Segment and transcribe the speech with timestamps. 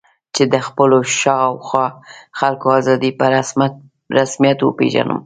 [0.35, 1.87] چې د خپلو شا او خوا
[2.39, 3.25] خلکو آزادي په
[4.19, 5.19] رسمیت وپېژنم.